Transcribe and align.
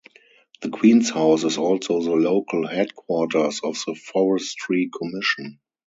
The 0.63 0.69
Queen's 0.69 1.11
House 1.11 1.43
is 1.43 1.59
also 1.59 2.01
the 2.01 2.15
local 2.15 2.65
headquarters 2.65 3.61
of 3.63 3.77
the 3.85 3.93
Forestry 3.93 4.89
Commission. 4.91 5.59